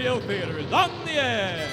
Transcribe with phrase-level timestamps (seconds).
[0.00, 1.68] Radio Theater is on the air.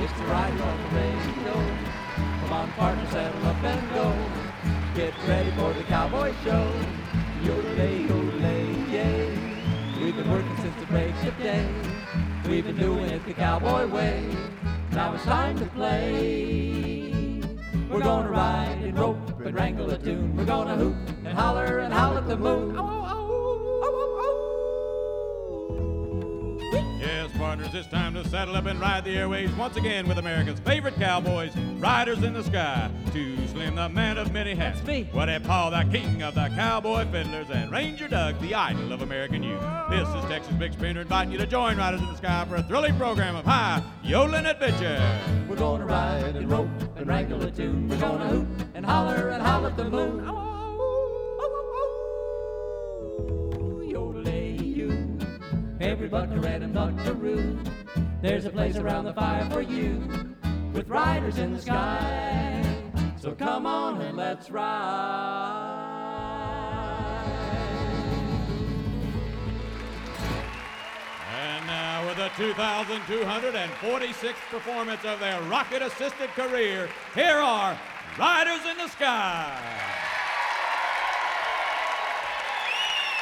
[0.00, 1.52] It's the ride on the radio.
[2.40, 4.16] Come on, partner, saddle up and go.
[4.94, 6.72] Get ready for the cowboy show.
[7.42, 10.02] Yodelay, yodelay, yay.
[10.02, 11.68] We've been working since the break of day.
[12.48, 14.34] We've been doing it the cowboy way.
[14.92, 17.42] Now it's time to play.
[17.90, 20.34] We're gonna ride and rope and wrangle a tune.
[20.34, 20.96] We're gonna hoot
[21.26, 22.74] and holler and howl at the moon.
[22.78, 23.03] Oh,
[27.74, 30.94] Yes, it's time to saddle up and ride the airways once again with America's favorite
[30.94, 32.88] cowboys, Riders in the Sky.
[33.12, 34.78] Too Slim, the man of many hats.
[34.78, 35.10] That's me.
[35.12, 39.42] Woody Paul, the king of the cowboy fiddlers, and Ranger Doug, the idol of American
[39.42, 39.60] youth.
[39.90, 42.62] This is Texas Bix Bender inviting you to join Riders in the Sky for a
[42.62, 45.02] thrilling program of high yodeling adventure.
[45.48, 47.88] We're gonna ride and rope and wrangle a tune.
[47.88, 50.43] We're gonna hoot and holler and howl at the moon.
[55.84, 57.58] Every buckaroo and buckaroo.
[58.22, 60.02] There's a place around the fire for you,
[60.72, 62.64] with riders in the sky.
[63.20, 65.82] So come on and let's ride.
[71.36, 77.78] And now, with the 2,246th performance of their rocket assisted career, here are
[78.18, 80.03] Riders in the Sky.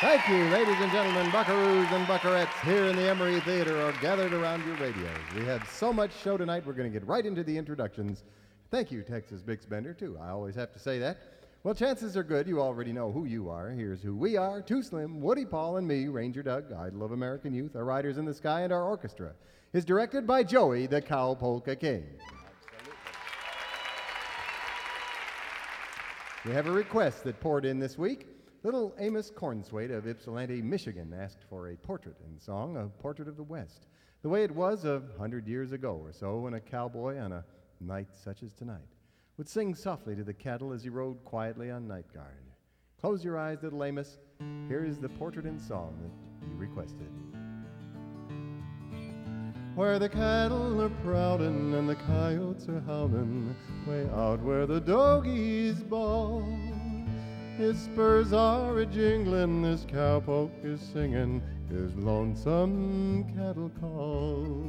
[0.03, 4.33] Thank you, ladies and gentlemen, buckaroos and buckarettes here in the Emery Theater are gathered
[4.33, 5.17] around your radios.
[5.33, 8.25] We had so much show tonight, we're going to get right into the introductions.
[8.73, 10.19] Thank you, Texas Bix Bender, too.
[10.21, 11.19] I always have to say that.
[11.63, 13.71] Well, chances are good you already know who you are.
[13.71, 17.55] Here's who we are Too Slim, Woody Paul, and me, Ranger Doug, idol of American
[17.55, 19.31] youth, our Riders in the Sky, and our orchestra.
[19.73, 22.05] Is directed by Joey, the Cowpolka King.
[22.19, 22.93] Absolutely.
[26.45, 28.32] We have a request that poured in this week.
[28.65, 33.37] Little Amos Cornswait of Ypsilanti, Michigan, asked for a portrait in song, a portrait of
[33.37, 33.89] the West,
[34.23, 37.45] the way it was a hundred years ago or so when a cowboy on a
[37.81, 38.87] night such as tonight
[39.37, 42.45] would sing softly to the cattle as he rode quietly on night guard.
[43.01, 44.19] Close your eyes, little Amos.
[44.69, 47.11] Here is the portrait in song that you requested.
[49.75, 53.57] Where the cattle are prowling and the coyotes are howling,
[53.89, 56.72] way out where the doggies bawl.
[57.63, 61.41] His spurs are a jingling, this cowpoke is singing
[61.71, 64.67] his lonesome cattle call.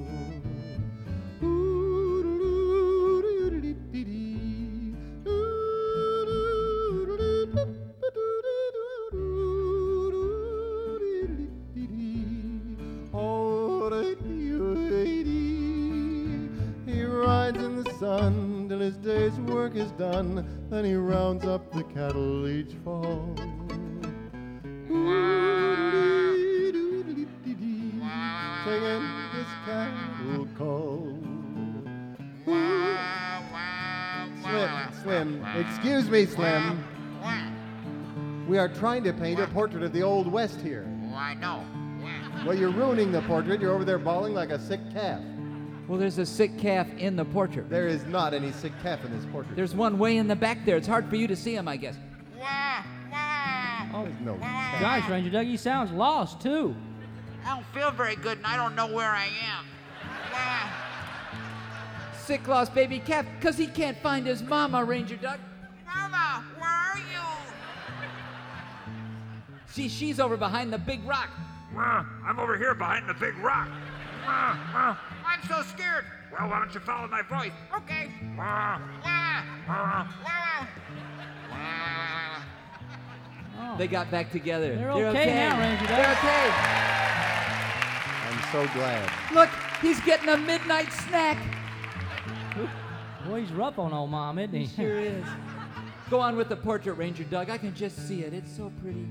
[16.85, 21.71] He rides in the sun till his day's work is done, then he rounds up
[21.71, 22.32] the cattle
[22.63, 23.35] each fall.
[28.65, 29.03] Singing
[29.33, 31.17] his cattle call.
[34.41, 36.83] Slim, Slim, excuse me, Slim.
[38.47, 40.85] We are trying to paint a portrait of the Old West here.
[41.11, 41.65] Oh, I know.
[42.45, 43.61] Well, you're ruining the portrait.
[43.61, 45.21] You're over there bawling like a sick calf.
[45.87, 47.69] Well, there's a sick calf in the portrait.
[47.69, 49.55] There is not any sick calf in this portrait.
[49.55, 50.77] There's one way in the back there.
[50.77, 51.95] It's hard for you to see him, I guess.
[54.03, 56.75] There's no Gosh, Ranger Doug, he sounds lost too.
[57.45, 59.65] I don't feel very good and I don't know where I am.
[62.17, 65.39] Sick lost baby calf, because he can't find his mama, Ranger Doug.
[65.85, 67.21] Mama, where are you?
[69.67, 71.29] See, she's over behind the big rock.
[71.75, 73.67] I'm over here behind the big rock.
[74.25, 76.05] I'm so scared.
[76.31, 77.51] Well, why don't you follow my voice?
[77.75, 78.09] Okay.
[83.63, 83.77] Oh.
[83.77, 84.75] They got back together.
[84.75, 85.97] They're okay now, Ranger Doug.
[85.97, 86.49] They're okay.
[88.29, 89.11] I'm so glad.
[89.33, 89.49] Look,
[89.81, 91.37] he's getting a midnight snack.
[93.27, 94.67] Boy, he's rough on old mom, isn't he?
[94.67, 95.23] Sure is.
[96.09, 97.49] Go on with the portrait, Ranger Doug.
[97.49, 98.33] I can just see it.
[98.33, 99.07] It's so pretty.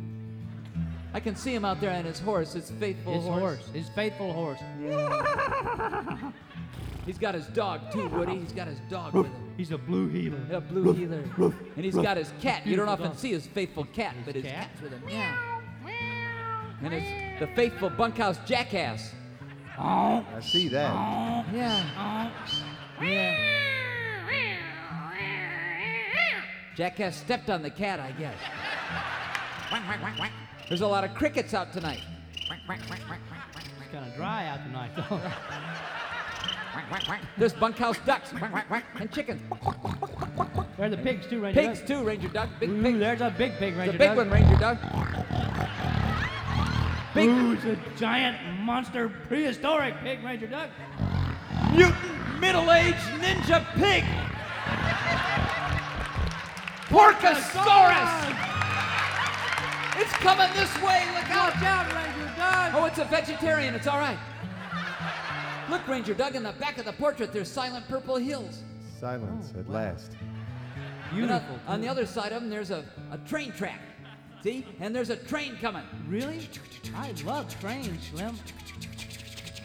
[1.14, 4.32] I can see him out there on his horse, his faithful His horse, his faithful
[4.32, 4.60] horse.
[7.06, 8.38] He's got his dog too, Woody.
[8.38, 9.41] He's got his dog with him.
[9.62, 10.40] He's a blue heeler.
[10.50, 11.22] A blue heeler.
[11.76, 12.66] And he's got his cat.
[12.66, 13.16] You don't often dog.
[13.16, 14.54] see his faithful cat, but his cat?
[14.54, 15.04] cat's with him.
[15.08, 15.36] Yeah.
[16.82, 19.12] And it's the faithful bunkhouse jackass.
[19.78, 20.92] I see that.
[21.54, 22.32] Yeah.
[23.00, 23.90] yeah.
[26.74, 28.34] Jackass stepped on the cat, I guess.
[30.68, 32.00] There's a lot of crickets out tonight.
[32.36, 32.50] It's
[33.92, 35.20] kind of dry out tonight, though.
[37.36, 38.32] There's bunkhouse ducks
[38.98, 39.42] and chickens.
[40.76, 41.88] There's the pigs too, Ranger Pigs Doug.
[41.88, 42.48] too, Ranger Duck.
[42.60, 42.98] Big Ooh, pig.
[42.98, 43.92] there's a big pig, Ranger.
[43.92, 44.16] The Ranger big Doug.
[44.16, 44.78] one, Ranger Duck.
[47.14, 47.30] Big.
[47.30, 50.70] Who's a giant monster prehistoric pig, Ranger Doug?
[51.72, 54.04] Mutant middle-aged ninja pig.
[56.88, 58.38] Porcosaurus.
[60.00, 61.04] It's coming this way.
[61.14, 61.52] Look out.
[61.54, 62.72] Watch out, Ranger Doug!
[62.74, 63.74] Oh, it's a vegetarian.
[63.74, 64.18] It's all right.
[65.72, 68.62] Look, Ranger Doug, in the back of the portrait, there's silent purple hills.
[69.00, 70.12] Silence oh, at last.
[71.14, 73.80] And on, on the other side of them, there's a, a train track.
[74.42, 74.66] See?
[74.80, 76.50] And there's a train coming Really?
[76.94, 78.36] I love trains, Slim.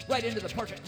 [0.08, 0.80] right into the portrait.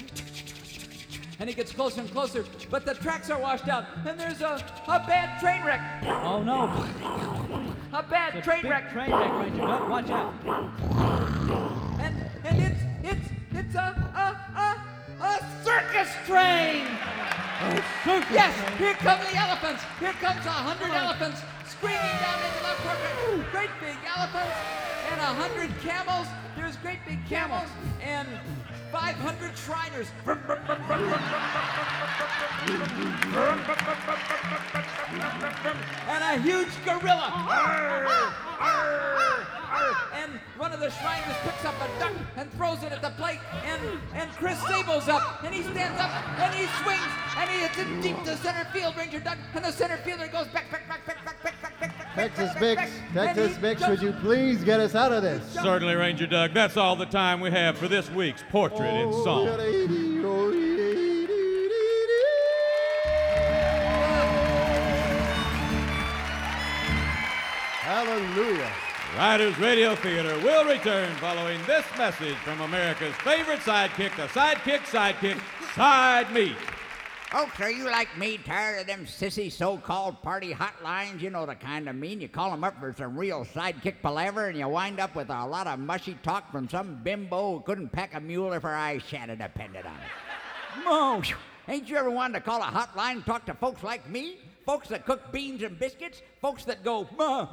[1.38, 4.64] And it gets closer and closer, but the tracks are washed out, and there's a,
[4.88, 5.82] a bad train wreck.
[6.24, 6.64] Oh no!
[7.92, 8.90] A bad It's a train big wreck.
[8.90, 9.90] Train wreck, Ranger Doug.
[9.90, 10.34] Watch out!
[12.00, 14.79] And and it's it's it's a a a,
[15.20, 16.86] a circus train.
[18.04, 19.82] Circus Yes, here come the elephants.
[19.98, 23.50] Here comes a hundred elephants screaming down into the portrait.
[23.52, 24.56] Great big elephants
[25.12, 26.26] and a hundred camels.
[26.56, 27.68] There's great big camels
[28.02, 28.28] and
[28.92, 30.08] 500 Shriners.
[36.08, 38.30] and a huge gorilla.
[40.14, 43.40] And one of the Shriners picks up a duck and throws it at the plate.
[43.64, 43.80] And,
[44.14, 45.42] and Chris Sabo's up.
[45.44, 47.00] And he stands up and he swings.
[47.36, 49.38] And he hits it deep to center field, Ranger Duck.
[49.54, 52.52] And the center fielder goes back, back, back, back, back, back, back, back, back, Texas
[52.54, 53.34] back, Bix, back, back.
[53.34, 55.42] Texas And Bix, would you please get us out of this?
[55.52, 56.52] Certainly, Ranger Doug.
[56.52, 60.49] That's all the time we have for this week's Portrait in oh, Song.
[69.20, 75.38] Riders Radio Theater will return following this message from America's favorite sidekick, the Sidekick Sidekick
[75.74, 76.56] Side Meat.
[77.30, 81.20] Folks, are you like me, tired of them sissy so-called party hotlines?
[81.20, 82.22] You know the kind of mean.
[82.22, 85.44] You call 'em up for some real sidekick palaver, and you wind up with a
[85.44, 89.02] lot of mushy talk from some bimbo who couldn't pack a mule if her eyes
[89.02, 90.82] shadow depended on it.
[90.82, 91.22] Mo!
[91.68, 94.38] Ain't you ever wanted to call a hotline and talk to folks like me?
[94.64, 96.22] Folks that cook beans and biscuits?
[96.40, 97.50] Folks that go, Mo!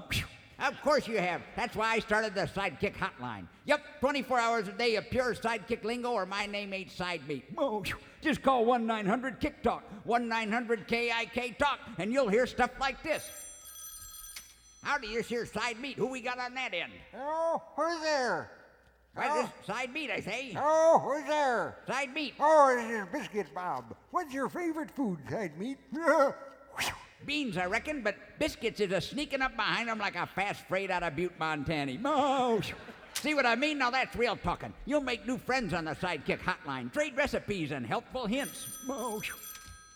[0.59, 1.41] Of course you have.
[1.55, 3.45] That's why I started the Sidekick Hotline.
[3.65, 7.45] Yep, 24 hours a day of pure sidekick lingo, or my name ain't Side Meat.
[7.57, 7.83] Oh, Mo!
[8.21, 13.03] Just call 1 900 Kick Talk, 1 900 KIK Talk, and you'll hear stuff like
[13.03, 13.23] this.
[14.81, 15.97] Howdy, this here Side Meat.
[15.97, 16.91] Who we got on that end?
[17.15, 18.51] Oh, who's there?
[19.15, 19.41] Right, oh.
[19.43, 20.57] this Side Meat, I say.
[20.57, 21.77] Oh, who's there?
[21.85, 22.33] Side Meat.
[22.39, 23.95] Oh, this is Biscuit Bob.
[24.09, 25.77] What's your favorite food, side meat?
[27.25, 30.65] Beans, I reckon, but biscuits is a sneaking up behind behind 'em like a fast
[30.67, 31.97] freight out of Butte, Montana.
[31.99, 32.61] Mo!
[33.13, 33.77] See what I mean?
[33.77, 34.73] Now that's real talking.
[34.85, 38.67] You'll make new friends on the Sidekick Hotline, trade recipes and helpful hints.
[38.87, 39.21] Mo!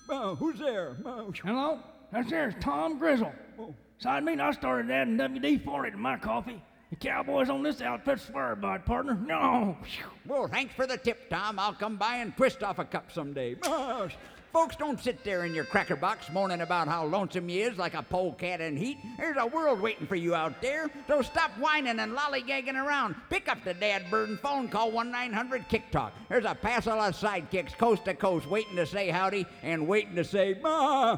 [0.07, 0.35] Mo!
[0.35, 0.97] Who's there?
[1.03, 1.31] Mo!
[1.43, 1.79] Hello?
[2.11, 3.33] That's there's Tom Grizzle.
[3.59, 3.73] Oh.
[3.99, 6.61] Side meat, I started adding WD-40 to my coffee.
[6.89, 9.15] The cowboys on this outfit swear by it, partner.
[9.15, 9.77] No.
[10.25, 11.57] Well, thanks for the tip, Tom.
[11.57, 13.55] I'll come by and twist off a cup someday.
[13.65, 14.09] Mo!
[14.53, 17.93] Folks, don't sit there in your cracker box moaning about how lonesome you is like
[17.93, 18.97] a polecat in heat.
[19.17, 20.91] There's a world waiting for you out there.
[21.07, 23.15] So stop whining and lollygagging around.
[23.29, 26.11] Pick up the dad bird and phone, call 1 900 Kick Talk.
[26.27, 30.25] There's a passel of sidekicks coast to coast waiting to say howdy and waiting to
[30.25, 31.17] say, Ma!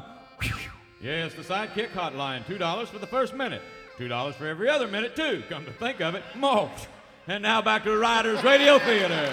[1.02, 3.62] Yes, the Sidekick Hotline, $2 for the first minute.
[3.98, 5.42] $2 for every other minute, too.
[5.48, 6.70] Come to think of it, more.
[7.26, 9.30] And now back to the Riders Radio Theater.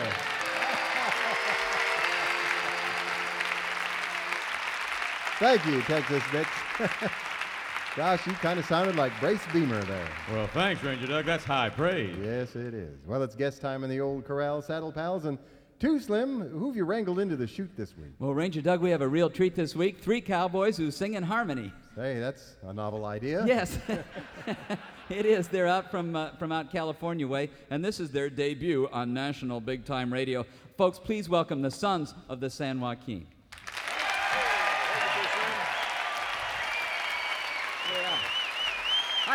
[5.41, 7.11] Thank you, Texas Bix.
[7.95, 10.07] Gosh, you kind of sounded like Brace Beemer there.
[10.31, 11.25] Well, thanks, Ranger Doug.
[11.25, 12.15] That's high praise.
[12.23, 12.99] Yes, it is.
[13.07, 15.39] Well, it's guest time in the old corral, Saddle Pals, and
[15.79, 16.41] Too Slim.
[16.41, 18.11] Who've you wrangled into the shoot this week?
[18.19, 19.97] Well, Ranger Doug, we have a real treat this week.
[19.99, 21.73] Three cowboys who sing in harmony.
[21.95, 23.43] Hey, that's a novel idea.
[23.43, 23.79] Yes,
[25.09, 25.47] it is.
[25.47, 29.59] They're out from, uh, from out California way, and this is their debut on national
[29.59, 30.45] big time radio.
[30.77, 33.25] Folks, please welcome the sons of the San Joaquin.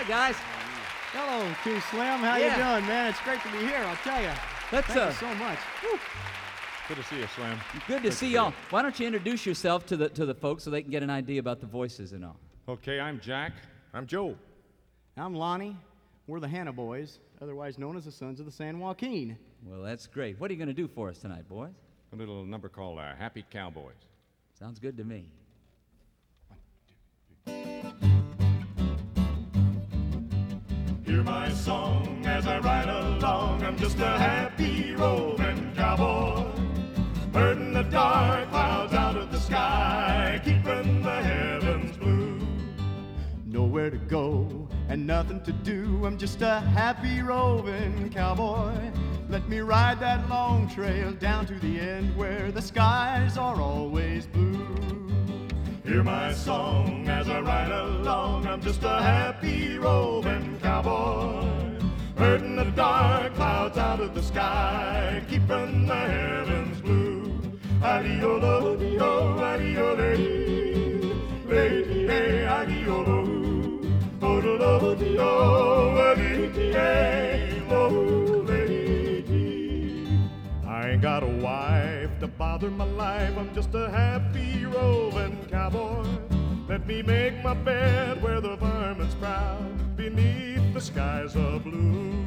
[0.07, 0.37] Guys.
[1.13, 2.21] Hello, Q Slim.
[2.21, 2.57] How Yeah.
[2.57, 3.11] you doing, man?
[3.11, 3.79] It's great to be here.
[3.79, 4.31] I'll tell you.
[4.73, 5.59] Let's, Thank uh, you so much.
[6.89, 7.59] Good to see you, Slim.
[7.89, 8.53] Good to see y'all.
[8.71, 11.11] Why don't you introduce yourself to the, to the folks so they can get an
[11.11, 12.37] idea about the voices and all?
[12.69, 13.53] Okay, I'm Jack.
[13.93, 14.37] I'm Joe.
[15.17, 15.77] I'm Lonnie.
[16.29, 19.37] We're the Hannah Boys, otherwise known as the Sons of the San Joaquin.
[19.65, 20.39] Well, that's great.
[20.41, 21.73] What are you going to do for us tonight, boys?
[22.13, 23.95] A little number called uh, Happy Cowboys.
[24.59, 25.29] Sounds good to me.
[31.27, 33.65] My song as I ride along.
[33.65, 36.45] I'm just a happy roving cowboy.
[37.35, 42.39] Herding the dark clouds out of the sky, keeping the heavens blue.
[43.45, 46.07] Nowhere to go and nothing to do.
[46.07, 48.93] I'm just a happy roving cowboy.
[49.29, 54.29] Let me ride that long trail down to the end where the skies are always
[54.29, 55.06] blue.
[55.87, 58.45] Hear my song as I ride along.
[58.49, 61.47] I'm just a happy roving cowboy.
[62.17, 67.41] Herding the dark clouds out of the sky, keeping the heavens blue.
[67.81, 70.17] Adiolo, dio, adiole,
[71.47, 73.23] lady, hey, adiolo,
[74.21, 76.73] odolo, dio, aditi,
[80.97, 83.37] ain't got a wife to bother my life.
[83.37, 86.07] I'm just a happy roving cowboy.
[86.71, 92.25] Let me make my bed where the varmints proud beneath the skies of blue.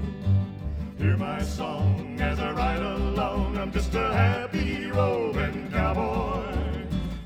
[0.99, 3.57] Hear my song as I ride along.
[3.57, 6.53] I'm just a happy roving cowboy.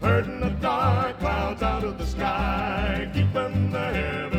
[0.01, 4.32] Herding the dark clouds out of the sky, keeping the heavens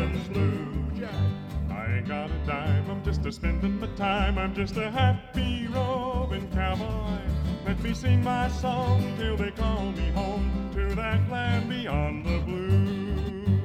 [3.15, 4.37] just a spending my time.
[4.37, 7.19] I'm just a happy roving cowboy.
[7.65, 12.39] Let me sing my song till they call me home to that land beyond the
[12.39, 13.61] blue.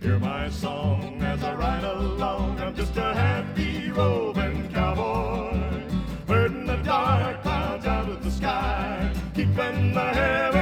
[0.00, 2.60] Hear my song as I ride along.
[2.60, 5.58] I'm just a happy roving cowboy.
[6.28, 10.53] Herding the dark clouds out of the sky, keeping the heavens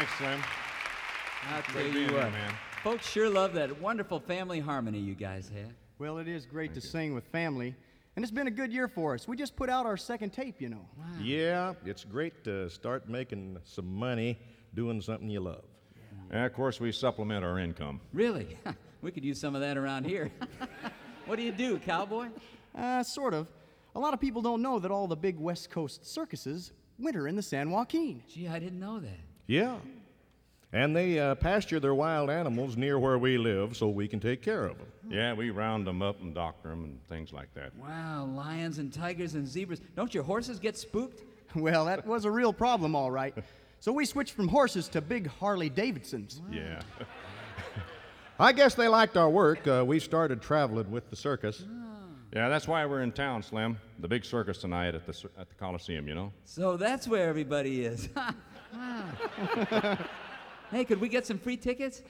[0.00, 0.42] Thanks, Slim.
[1.52, 2.54] I'll tell Great you being here, what, man.
[2.82, 5.74] folks sure love that wonderful family harmony you guys had.
[5.98, 7.74] Well, it is great to sing with family,
[8.16, 9.28] and it's been a good year for us.
[9.28, 10.88] We just put out our second tape, you know.
[10.96, 11.04] Wow.
[11.20, 14.38] Yeah, it's great to start making some money
[14.74, 15.64] doing something you love.
[16.30, 18.00] And of course, we supplement our income.
[18.14, 18.56] Really?
[19.02, 20.30] we could use some of that around here.
[21.26, 22.28] what do you do, cowboy?
[22.74, 23.48] Uh, sort of.
[23.94, 27.36] A lot of people don't know that all the big West Coast circuses winter in
[27.36, 28.22] the San Joaquin.
[28.28, 29.29] Gee, I didn't know that.
[29.50, 29.78] Yeah.
[30.72, 34.42] And they uh, pasture their wild animals near where we live so we can take
[34.42, 34.86] care of them.
[35.08, 37.74] Yeah, we round them up and doctor them and things like that.
[37.76, 39.80] Wow, lions and tigers and zebras.
[39.96, 41.24] Don't your horses get spooked?
[41.56, 43.34] Well, that was a real problem, all right.
[43.80, 46.40] So we switched from horses to big Harley Davidsons.
[46.48, 46.80] Yeah.
[48.38, 49.66] I guess they liked our work.
[49.66, 51.64] Uh, we started traveling with the circus.
[52.32, 53.80] Yeah, that's why we're in town, Slim.
[53.98, 56.32] The big circus tonight at the at the Coliseum, you know.
[56.44, 58.08] So that's where everybody is.
[59.70, 59.98] Wow.
[60.70, 62.02] hey, could we get some free tickets?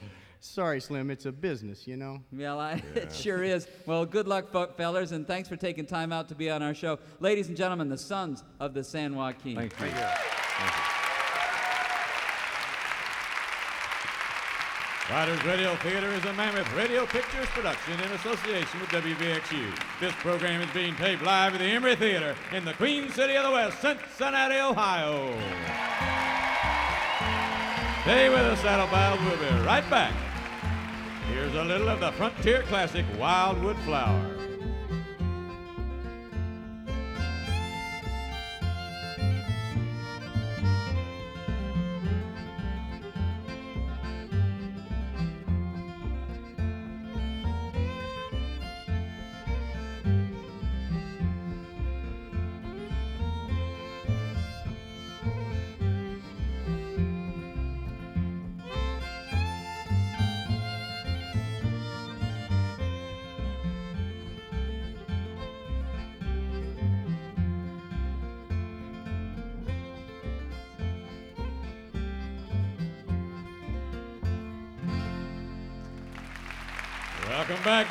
[0.43, 2.19] Sorry, Slim, it's a business, you know.
[2.31, 3.67] Well, I, it sure is.
[3.85, 6.73] Well, good luck, fo- fellers, and thanks for taking time out to be on our
[6.73, 6.97] show.
[7.19, 9.55] Ladies and gentlemen, the sons of the San Joaquin.
[9.55, 10.01] Thank you.
[15.11, 19.77] Riders Radio Theater is a Mammoth Radio Pictures production in association with WVXU.
[19.99, 23.43] This program is being taped live at the Emery Theater in the Queen City of
[23.43, 26.10] the West, Cincinnati, Ohio.
[28.11, 29.23] Stay with us, Saddlebags.
[29.23, 30.13] We'll be right back.
[31.29, 34.40] Here's a little of the Frontier Classic Wildwood Flower.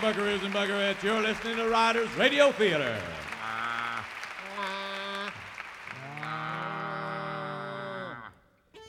[0.00, 1.02] Buckaroos and Buckarettes.
[1.02, 2.98] You're listening to Riders Radio Theater.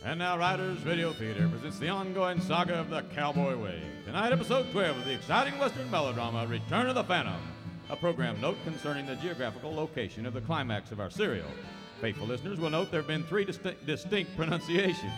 [0.05, 3.81] And now, Riders Radio Theater presents the ongoing saga of the Cowboy Way.
[4.05, 7.41] Tonight, episode 12 of the exciting Western melodrama Return of the Phantom,
[7.89, 11.51] a program note concerning the geographical location of the climax of our serial.
[11.99, 15.11] Faithful listeners will note there have been three distinct, distinct pronunciations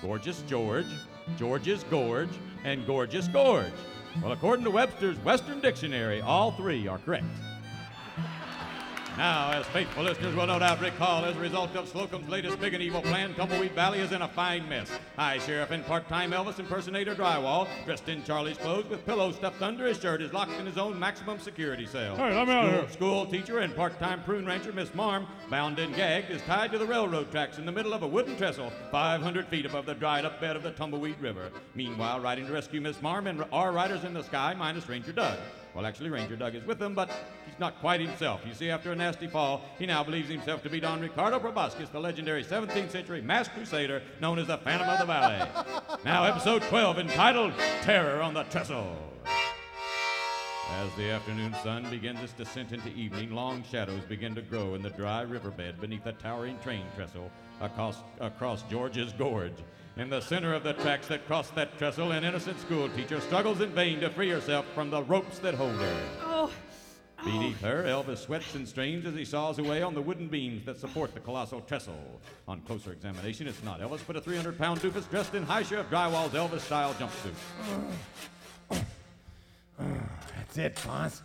[0.00, 0.86] Gorgeous George,
[1.36, 2.30] George's Gorge,
[2.62, 3.72] and Gorgeous Gorge.
[4.22, 7.24] Well, according to Webster's Western Dictionary, all three are correct.
[9.16, 12.74] Now, as faithful listeners will no doubt recall, as a result of Slocum's latest big
[12.74, 14.90] and evil plan, Tumbleweed Valley is in a fine mess.
[15.16, 19.86] High Sheriff and part-time Elvis impersonator Drywall, dressed in Charlie's clothes with pillows stuffed under
[19.86, 22.16] his shirt, is locked in his own maximum security cell.
[22.16, 22.90] Hey, let me out school, here.
[22.90, 26.84] school teacher and part-time prune rancher Miss Marm, bound and gagged, is tied to the
[26.84, 30.56] railroad tracks in the middle of a wooden trestle, 500 feet above the dried-up bed
[30.56, 31.48] of the Tumbleweed River.
[31.76, 35.38] Meanwhile, riding to rescue Miss Marm and our riders in the sky, minus Ranger Doug.
[35.72, 37.08] Well, actually, Ranger Doug is with them, but
[37.46, 38.40] he's not quite himself.
[38.44, 41.88] You see, after a nasty fall, he now believes himself to be Don Ricardo Proboscis,
[41.88, 45.48] the legendary 17th century masked crusader known as the Phantom of the Valley.
[46.04, 49.13] now, episode 12, entitled Terror on the Trestle.
[50.70, 54.82] As the afternoon sun begins its descent into evening, long shadows begin to grow in
[54.82, 57.30] the dry riverbed beneath a towering train trestle
[57.60, 59.52] across, across George's Gorge.
[59.96, 63.70] In the center of the tracks that cross that trestle, an innocent schoolteacher struggles in
[63.70, 66.08] vain to free herself from the ropes that hold her.
[66.22, 66.50] Oh,
[67.18, 67.24] oh.
[67.24, 70.78] Beneath her, Elvis sweats and strains as he saws away on the wooden beams that
[70.78, 72.20] support the colossal trestle.
[72.48, 75.88] On closer examination, it's not Elvis, but a 300 pound doofus dressed in High Sheriff
[75.90, 77.34] Drywall's Elvis style jumpsuit.
[79.78, 81.22] That's it, boss.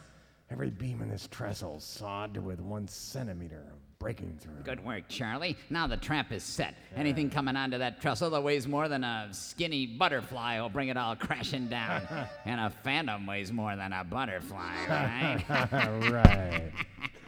[0.52, 4.64] Every beam in this trestle sawed with one centimeter of breaking through.
[4.64, 5.58] Good work, Charlie.
[5.70, 6.74] Now the trap is set.
[6.96, 10.98] Anything coming onto that trestle that weighs more than a skinny butterfly will bring it
[10.98, 12.02] all crashing down.
[12.46, 15.44] and a phantom weighs more than a butterfly, right?
[16.12, 16.72] right.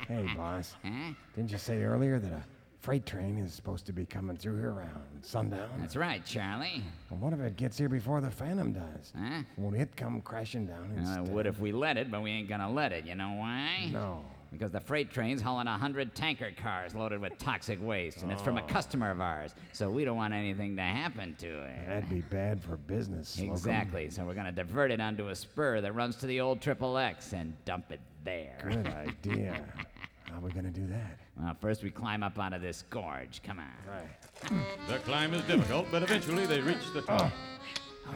[0.07, 0.75] Hey, boss.
[0.83, 1.13] Huh?
[1.35, 2.43] Didn't you say earlier that a
[2.81, 4.89] freight train is supposed to be coming through here around
[5.21, 5.69] sundown?
[5.79, 6.83] That's right, Charlie.
[7.09, 9.13] Well, what if it gets here before the Phantom does?
[9.17, 9.43] Huh?
[9.57, 11.27] Won't it come crashing down Uh, instead?
[11.33, 13.05] would if we let it, but we ain't gonna let it.
[13.05, 13.89] You know why?
[13.91, 14.25] No.
[14.51, 18.41] Because the freight train's hauling a hundred tanker cars loaded with toxic waste, and it's
[18.41, 18.67] from a Oh.
[18.67, 19.55] customer of ours.
[19.71, 21.87] So we don't want anything to happen to it.
[21.87, 23.29] That'd be bad for business.
[23.29, 23.53] Slocum.
[23.53, 24.09] Exactly.
[24.09, 27.31] So we're gonna divert it onto a spur that runs to the old Triple X
[27.31, 28.57] and dump it there.
[28.69, 29.63] Good idea.
[30.29, 31.17] How are we gonna do that?
[31.39, 33.41] Well, first we climb up onto this gorge.
[33.43, 33.65] Come on.
[33.87, 34.87] Right.
[34.87, 37.31] The climb is difficult, but eventually they reach the top.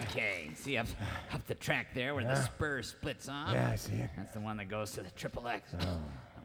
[0.03, 0.49] Okay.
[0.55, 0.87] See up
[1.31, 3.53] up the track there where the spur splits off?
[3.53, 4.09] Yeah, I see it.
[4.17, 5.73] That's the one that goes to the Triple X.
[5.79, 5.85] Oh.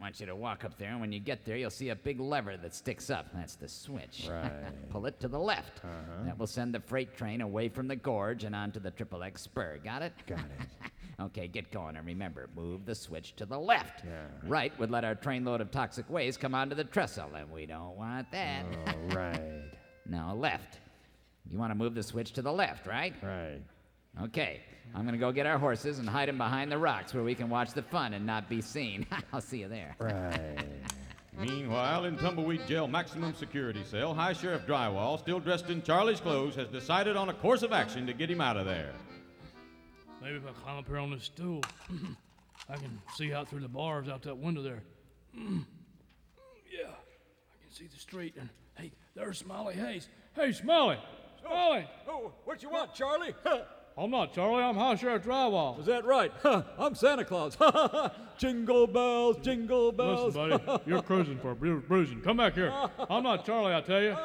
[0.01, 1.97] I want you to walk up there, and when you get there, you'll see a
[1.97, 3.27] big lever that sticks up.
[3.35, 4.29] That's the switch.
[4.31, 4.51] Right.
[4.91, 5.85] Pull it to the left.
[5.85, 6.25] Uh-huh.
[6.25, 9.43] That will send the freight train away from the gorge and onto the Triple X
[9.43, 9.79] spur.
[9.85, 10.13] Got it?
[10.27, 10.90] Got it.
[11.21, 11.97] okay, get going.
[11.97, 14.05] And remember, move the switch to the left.
[14.05, 14.49] Yeah.
[14.49, 17.97] Right would let our trainload of toxic waste come onto the trestle, and we don't
[17.97, 18.65] want that.
[18.87, 19.41] Oh, right.
[20.07, 20.81] Now, left.
[21.49, 23.15] You want to move the switch to the left, right?
[23.23, 23.61] Right.
[24.21, 24.61] Okay.
[24.95, 27.35] I'm going to go get our horses and hide them behind the rocks where we
[27.35, 29.07] can watch the fun and not be seen.
[29.33, 29.95] I'll see you there.
[30.01, 30.59] Right.
[31.39, 36.57] Meanwhile, in Tumbleweed Jail maximum security cell, High Sheriff Drywall, still dressed in Charlie's clothes,
[36.57, 38.93] has decided on a course of action to get him out of there.
[40.23, 41.63] Maybe if I climb up here on this stool,
[42.69, 44.83] I can see out through the bars out that window there.
[45.35, 48.35] yeah, I can see the street.
[48.39, 50.09] And hey, there's Smiley Hayes.
[50.35, 50.99] Hey, Smiley!
[50.99, 51.89] Oh, Smiley!
[52.07, 53.35] Oh, what you want, Charlie?
[53.99, 54.63] I'm not Charlie.
[54.63, 55.79] I'm High Sheriff Drywall.
[55.81, 56.33] Is that right?
[56.79, 57.57] I'm Santa Claus.
[58.39, 60.35] jingle bells, jingle bells.
[60.35, 62.21] Listen, buddy, you're cruising for bru- bruising.
[62.23, 62.73] Come back here.
[63.11, 64.17] I'm not Charlie, I tell you.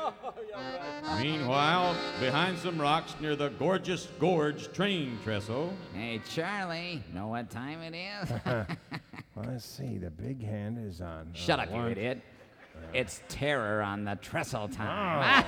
[1.22, 7.82] Meanwhile, behind some rocks near the gorgeous Gorge train trestle, Hey, Charlie, know what time
[7.82, 8.32] it is?
[9.36, 9.98] Well, let's see.
[9.98, 11.28] The big hand is on.
[11.34, 12.22] Shut uh, up, you idiot.
[12.94, 15.46] It's terror on the trestle time.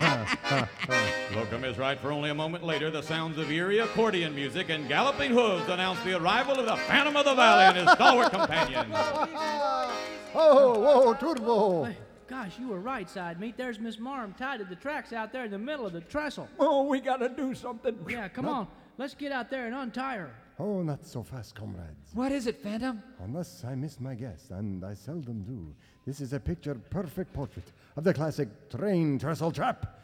[0.00, 0.68] Oh.
[1.32, 2.90] Slocum is right for only a moment later.
[2.90, 7.16] The sounds of eerie accordion music and galloping hooves announce the arrival of the Phantom
[7.16, 8.94] of the Valley and his stalwart companions.
[10.38, 11.94] Oh, whoa, Turbo!
[12.28, 13.56] Gosh, you were right, side meat.
[13.56, 16.46] There's Miss Marm tied to the tracks out there in the middle of the trestle.
[16.58, 17.96] Oh, we gotta do something.
[18.06, 18.66] Yeah, come on.
[18.98, 20.34] Let's get out there and untie her.
[20.58, 22.14] Oh, not so fast, comrades.
[22.14, 23.02] What is it, Phantom?
[23.22, 25.74] Unless I miss my guess, and I seldom do,
[26.06, 30.00] this is a picture perfect portrait of the classic train trestle trap.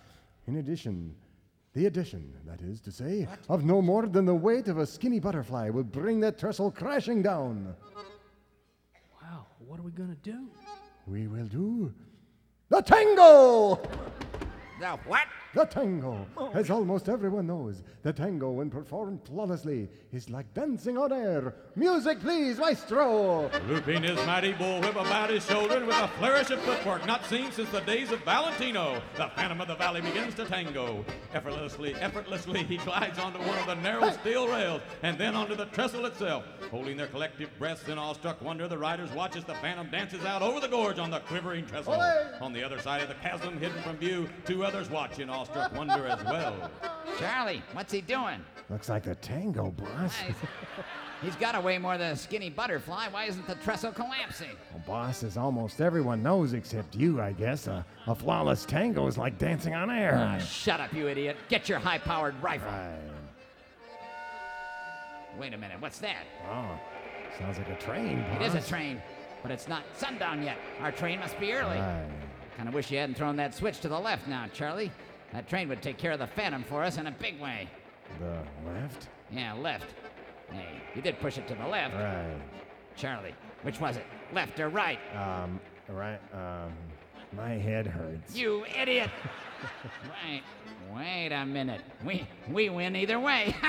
[0.46, 1.14] In addition,
[1.72, 5.20] the addition, that is to say, of no more than the weight of a skinny
[5.20, 7.74] butterfly will bring that trestle crashing down.
[9.22, 10.48] Wow, what are we gonna do?
[11.06, 11.94] We will do
[12.68, 13.80] the tango!
[14.80, 15.26] The what?
[15.54, 16.26] The tango!
[16.54, 21.54] As almost everyone knows, the tango, when performed flawlessly, is like dancing on air.
[21.76, 23.50] Music, please, maestro!
[23.68, 27.52] Looping his mighty bullwhip about his shoulder and with a flourish of footwork not seen
[27.52, 31.04] since the days of Valentino, the Phantom of the Valley begins to tango.
[31.34, 35.66] Effortlessly, effortlessly, he glides onto one of the narrow steel rails and then onto the
[35.66, 36.44] trestle itself.
[36.70, 40.40] Holding their collective breaths in awestruck wonder, the riders watch as the Phantom dances out
[40.40, 42.00] over the gorge on the quivering trestle.
[42.40, 45.74] On the other side of the chasm, hidden from view, two others watch in awestruck
[45.76, 46.70] wonder as well.
[47.18, 48.40] Charlie, what's he doing?
[48.70, 50.16] Looks like the tango, boss.
[50.18, 50.36] He's-
[51.22, 53.06] He's got to weigh more than a skinny butterfly.
[53.08, 54.56] Why isn't the trestle collapsing?
[54.72, 59.16] Well, boss, as almost everyone knows except you, I guess, a, a flawless tango is
[59.16, 60.14] like dancing on air.
[60.16, 61.36] Ah, shut up, you idiot.
[61.48, 62.72] Get your high powered rifle.
[62.72, 62.98] Right.
[65.38, 66.24] Wait a minute, what's that?
[66.50, 66.76] Oh,
[67.38, 68.40] sounds like a train, boss.
[68.40, 69.00] It is a train,
[69.42, 70.58] but it's not sundown yet.
[70.80, 71.78] Our train must be early.
[71.78, 72.08] Right.
[72.56, 74.90] Kind of wish you hadn't thrown that switch to the left now, Charlie.
[75.32, 77.68] That train would take care of the Phantom for us in a big way.
[78.18, 79.08] The left?
[79.30, 79.94] Yeah, left.
[80.50, 81.94] Hey, you did push it to the left.
[81.94, 82.36] Right.
[82.96, 84.04] Charlie, which was it?
[84.34, 84.98] Left or right?
[85.16, 86.20] Um, right.
[86.34, 86.72] Um,
[87.36, 88.34] my head hurts.
[88.36, 89.10] You idiot!
[90.26, 90.42] wait,
[90.94, 91.80] wait a minute.
[92.04, 93.54] We we win either way.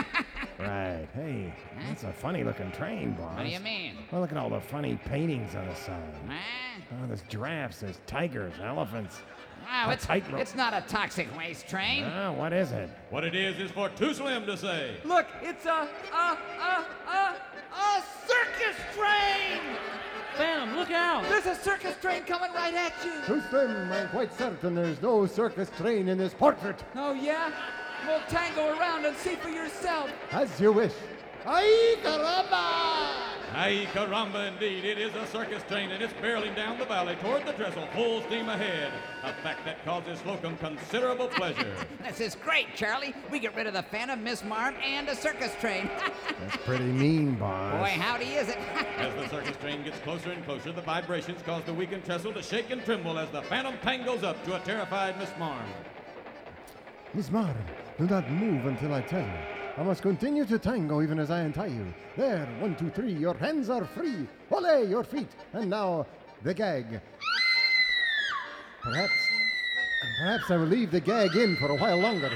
[0.60, 1.08] Right.
[1.15, 1.52] Hey,
[1.88, 3.36] that's a funny looking train, boss.
[3.36, 3.95] What do you mean?
[4.12, 6.13] Well, look at all the funny paintings on the side.
[6.28, 6.36] Huh?
[6.91, 9.19] Oh, there's giraffes, there's tigers, elephants.
[9.65, 10.39] Wow, A it's, tightrope.
[10.39, 12.04] it's not a toxic waste train.
[12.06, 12.88] Oh, what is it?
[13.10, 14.95] What it is is for Too Slim to say.
[15.04, 17.36] Look, it's a, a, a, a,
[17.76, 19.33] a circus train!
[20.86, 21.43] Phantom, look out!
[21.43, 23.13] There's a circus train coming right at you!
[23.26, 26.84] Too slim, I'm quite certain there's no circus train in this portrait.
[26.96, 27.52] Oh, yeah?
[28.08, 30.10] We'll tango around and see for yourself.
[30.32, 30.93] As you wish.
[31.46, 33.33] Ay, caramba!
[33.56, 34.84] Ay caramba, indeed.
[34.84, 38.24] It is a circus train, and it's barreling down the valley toward the trestle, full
[38.24, 38.92] steam ahead.
[39.24, 41.72] A fact that causes Slocum considerable pleasure.
[42.04, 43.13] This is great, Charlie.
[43.32, 45.89] We get rid of the Phantom, Miss Marm, and a circus train.
[46.39, 47.80] That's pretty mean, boss.
[47.80, 48.58] Boy, howdy is it?
[48.98, 52.42] As the circus train gets closer and closer, the vibrations cause the weakened trestle to
[52.42, 55.66] shake and tremble as the phantom tangles up to a terrified Miss Marm.
[57.13, 57.56] Miss Marm,
[57.98, 59.53] do not move until I tell you.
[59.75, 61.93] I must continue to tango even as I untie you.
[62.15, 64.27] There, one, two, three, your hands are free.
[64.51, 65.29] Ole, your feet.
[65.51, 66.05] And now,
[66.43, 67.01] the gag.
[68.81, 69.13] Perhaps,
[70.19, 72.31] perhaps I will leave the gag in for a while longer.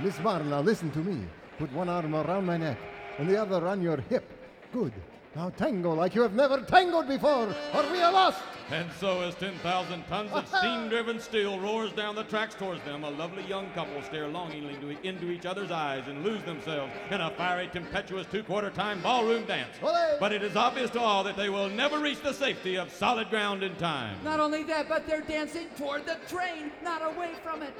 [0.00, 1.26] Miss now listen to me.
[1.58, 2.78] Put one arm around my neck
[3.18, 4.30] and the other on your hip.
[4.72, 4.92] Good.
[5.34, 8.42] Now tango like you have never tangoed before, or we are lost.
[8.70, 13.02] And so, as 10,000 tons of steam driven steel roars down the tracks towards them,
[13.02, 17.30] a lovely young couple stare longingly into, each other's eyes and lose themselves in a
[17.30, 19.74] fiery, tempestuous two quarter time ballroom dance.
[19.80, 23.30] But it is obvious to all that they will never reach the safety of solid
[23.30, 24.16] ground in time.
[24.24, 27.74] Not only that, but they're dancing toward the train, not away from it.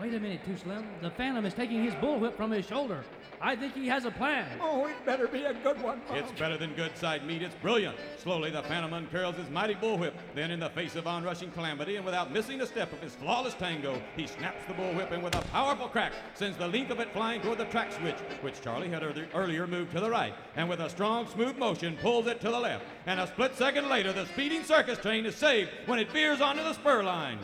[0.00, 0.84] Wait a minute, Too Slim.
[1.00, 3.04] The Phantom is taking his bullwhip from his shoulder.
[3.40, 4.48] I think he has a plan.
[4.60, 6.00] Oh, it better be a good one.
[6.12, 7.42] It's better than good side meat.
[7.42, 7.96] It's brilliant.
[8.18, 10.12] Slowly, the Phantom uncurls his mighty bullwhip.
[10.34, 13.54] Then, in the face of onrushing calamity and without missing a step of his flawless
[13.54, 17.12] tango, he snaps the bullwhip and, with a powerful crack, sends the length of it
[17.12, 20.34] flying toward the track switch, which Charlie had earlier- earlier moved to the right.
[20.56, 22.84] And with a strong, smooth motion, pulls it to the left.
[23.06, 26.62] And a split second later, the speeding circus train is saved when it veers onto
[26.62, 27.38] the spur line.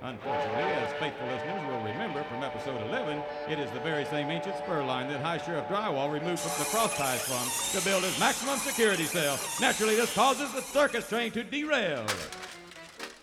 [0.00, 4.56] Unfortunately, as faithful listeners will remember from episode 11, it is the very same ancient
[4.58, 8.16] spur line that High Sheriff Drywall removed from the cross ties from to build his
[8.20, 9.40] maximum security cell.
[9.60, 12.06] Naturally, this causes the circus train to derail.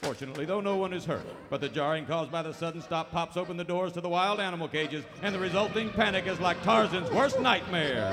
[0.02, 3.38] Fortunately, though, no one is hurt, but the jarring caused by the sudden stop pops
[3.38, 7.10] open the doors to the wild animal cages, and the resulting panic is like Tarzan's
[7.10, 8.12] worst nightmare.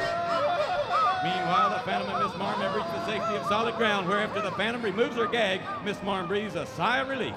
[1.24, 4.40] Meanwhile, the Phantom and Miss Marm have reached the safety of solid ground, where after
[4.40, 7.34] the Phantom removes her gag, Miss Marm breathes a sigh of relief.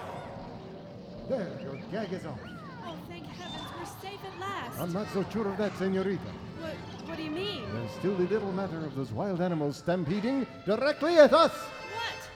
[1.28, 2.40] There, your gag is off.
[2.86, 4.80] Oh, thank heavens, we're safe at last.
[4.80, 6.22] I'm not so sure of that, senorita.
[6.60, 6.74] What,
[7.08, 7.64] what do you mean?
[7.74, 11.52] There's still the little matter of those wild animals stampeding directly at us.
[11.52, 12.30] What?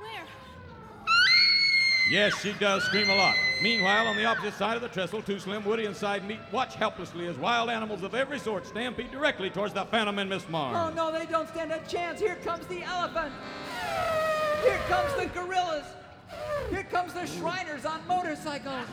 [0.00, 0.24] Where?
[2.10, 3.36] Yes, she does scream a lot.
[3.62, 6.74] Meanwhile, on the opposite side of the trestle, Too Slim, Woody, and Side Meat watch
[6.74, 10.74] helplessly as wild animals of every sort stampede directly towards the Phantom and Miss Marm.
[10.74, 12.18] Oh, no, they don't stand a chance.
[12.18, 13.32] Here comes the elephant.
[14.64, 15.84] Here comes the gorillas.
[16.70, 18.86] Here comes the Shriners on motorcycles.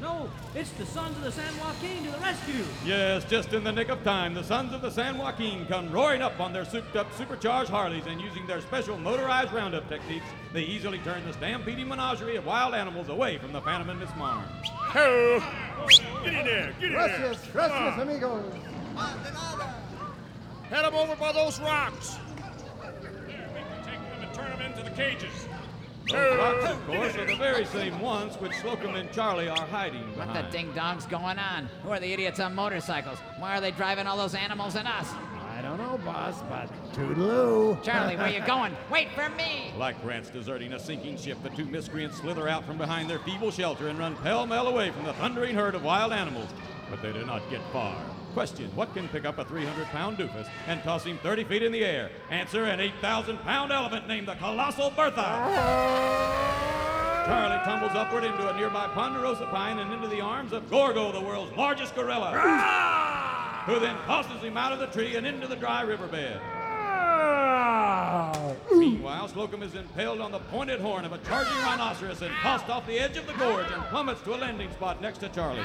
[0.00, 2.64] No, it's the sons of the San Joaquin to the rescue.
[2.86, 6.22] Yes, just in the nick of time, the sons of the San Joaquin come roaring
[6.22, 10.62] up on their souped up, supercharged Harleys and using their special motorized roundup techniques, they
[10.62, 14.42] easily turn the stampeding menagerie of wild animals away from the Phantom and Miss Marm.
[14.64, 15.42] Ho!
[16.24, 17.52] Get in there, get in Gracias, there.
[17.52, 18.00] gracias, Come on.
[18.00, 18.54] amigos.
[20.70, 22.16] Head them over by those rocks.
[22.80, 23.02] Take
[23.84, 25.46] them and turn them into the cages.
[26.12, 30.02] Those rocks, of course, are the very same ones which Slocum and Charlie are hiding
[30.16, 31.68] What the ding dong's going on?
[31.82, 33.18] Who are the idiots on motorcycles?
[33.38, 35.08] Why are they driving all those animals and us?
[35.60, 37.82] I don't know, boss, but toodaloo.
[37.82, 38.74] Charlie, where you going?
[38.90, 39.72] Wait for me!
[39.76, 43.50] Like rats deserting a sinking ship, the two miscreants slither out from behind their feeble
[43.50, 46.48] shelter and run pell-mell away from the thundering herd of wild animals.
[46.88, 48.02] But they do not get far.
[48.34, 51.84] Question, what can pick up a 300-pound doofus and toss him 30 feet in the
[51.84, 52.10] air?
[52.30, 55.22] Answer, an 8,000-pound elephant named the Colossal Bertha.
[57.26, 61.20] Charlie tumbles upward into a nearby ponderosa pine and into the arms of Gorgo, the
[61.20, 62.30] world's largest gorilla,
[63.66, 66.40] who then tosses him out of the tree and into the dry riverbed.
[68.72, 72.86] Meanwhile, Slocum is impaled on the pointed horn of a charging rhinoceros and tossed off
[72.86, 75.60] the edge of the gorge and plummets to a landing spot next to Charlie.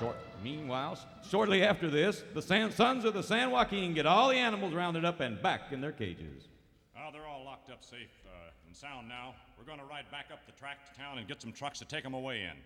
[0.00, 4.36] Short, meanwhile, shortly after this, the San, sons of the San Joaquin get all the
[4.36, 6.48] animals rounded up and back in their cages.
[6.96, 9.34] Oh, they're all locked up safe uh, and sound now.
[9.58, 11.84] We're going to ride back up the track to town and get some trucks to
[11.84, 12.56] take them away in.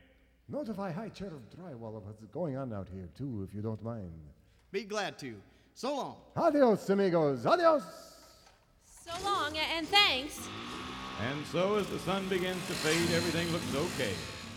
[0.48, 3.82] Notify High Chair of Drywall of what's going on out here, too, if you don't
[3.82, 4.12] mind.
[4.70, 5.34] Be glad to.
[5.74, 6.16] So long.
[6.36, 7.46] Adios, amigos.
[7.46, 7.82] Adios.
[8.84, 10.46] So long, and thanks.
[11.20, 14.12] And so, as the sun begins to fade, everything looks okay.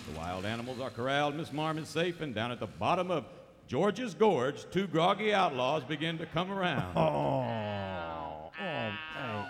[0.08, 3.26] The wild animals are corralled, Miss Marm is safe, and down at the bottom of
[3.68, 6.96] George's Gorge, two groggy outlaws begin to come around.
[6.96, 8.94] Oh, oh, hey,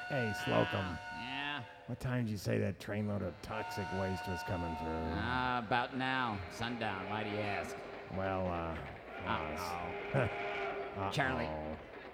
[0.10, 0.98] hey, Slocum.
[1.22, 1.60] Yeah?
[1.86, 5.14] What time did you say that trainload of toxic waste was coming through?
[5.16, 6.40] Ah, about now.
[6.52, 7.08] Sundown.
[7.08, 7.76] Why do you ask?
[8.18, 10.30] Well, uh, Uh-oh.
[11.12, 11.50] Charlie,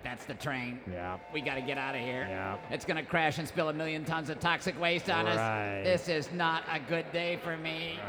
[0.03, 0.79] that's the train.
[0.91, 1.17] Yeah.
[1.33, 2.27] We gotta get out of here.
[2.29, 2.57] Yeah.
[2.69, 5.35] It's gonna crash and spill a million tons of toxic waste on Right.
[5.81, 5.85] us.
[5.85, 7.99] This is not a good day for me.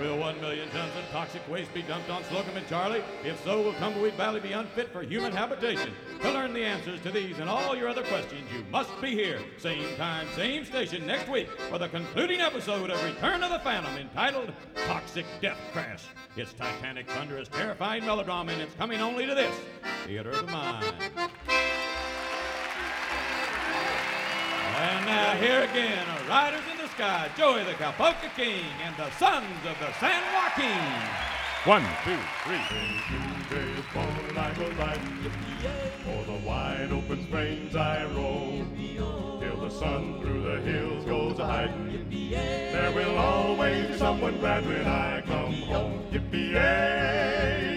[0.00, 3.02] Will one million tons of toxic waste be dumped on Slocum and Charlie?
[3.24, 5.92] If so, will Tumbleweed Valley be unfit for human habitation?
[6.22, 9.40] To learn the answers to these and all your other questions, you must be here,
[9.58, 13.96] same time, same station next week for the concluding episode of Return of the Phantom
[13.96, 14.52] entitled
[14.86, 16.04] Toxic Death Crash.
[16.36, 19.54] It's Titanic, thunderous, terrifying melodrama, and it's coming only to this
[20.04, 20.84] theater of the mind.
[24.86, 29.10] And now here again are Riders in the Sky, Joey the Cowpolka King, and the
[29.18, 31.26] Sons of the San Joaquin.
[31.64, 32.62] One, two, three.
[33.08, 35.00] Tuesday is born like a light.
[36.04, 38.76] For the wide open plains I roam.
[39.40, 42.08] Till the sun through the hills goes a hiding.
[42.30, 46.04] There will always be someone glad when I come home.
[46.12, 47.75] Yippee-yay,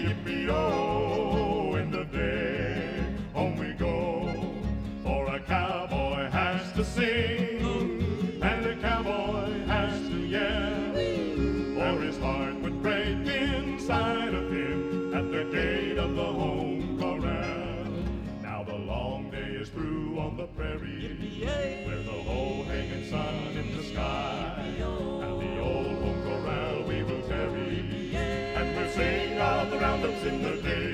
[6.80, 10.96] to sing, and the cowboy has to yell,
[11.78, 17.84] or his heart would break inside of him at the gate of the home corral.
[18.40, 21.44] Now the long day is through on the prairie,
[21.84, 27.28] where the low hanging sun in the sky, and the old home corral we will
[27.28, 30.89] tarry, and we'll sing of the roundups in the days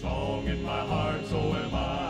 [0.00, 2.09] song in my heart, so am I.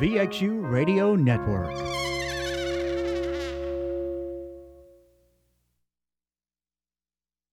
[0.00, 1.74] VXU Radio Network.